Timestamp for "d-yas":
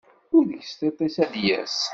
1.33-1.77